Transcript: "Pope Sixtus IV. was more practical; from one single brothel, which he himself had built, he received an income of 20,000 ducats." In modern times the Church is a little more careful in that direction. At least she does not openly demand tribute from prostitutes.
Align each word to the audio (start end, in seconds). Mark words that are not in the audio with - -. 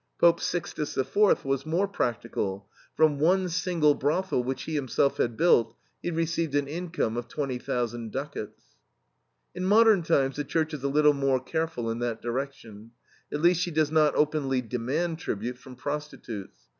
"Pope 0.19 0.41
Sixtus 0.41 0.97
IV. 0.97 1.45
was 1.45 1.63
more 1.63 1.87
practical; 1.87 2.67
from 2.97 3.19
one 3.19 3.47
single 3.49 3.93
brothel, 3.93 4.43
which 4.43 4.63
he 4.63 4.73
himself 4.73 5.17
had 5.17 5.37
built, 5.37 5.75
he 6.01 6.09
received 6.09 6.55
an 6.55 6.67
income 6.67 7.17
of 7.17 7.27
20,000 7.27 8.11
ducats." 8.11 8.63
In 9.53 9.63
modern 9.63 10.01
times 10.01 10.37
the 10.37 10.43
Church 10.43 10.73
is 10.73 10.83
a 10.83 10.87
little 10.89 11.13
more 11.13 11.39
careful 11.39 11.91
in 11.91 11.99
that 11.99 12.19
direction. 12.19 12.93
At 13.31 13.41
least 13.43 13.61
she 13.61 13.69
does 13.69 13.91
not 13.91 14.15
openly 14.15 14.59
demand 14.63 15.19
tribute 15.19 15.59
from 15.59 15.75
prostitutes. 15.75 16.61